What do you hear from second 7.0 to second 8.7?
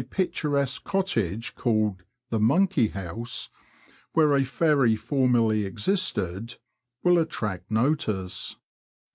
will attract notice.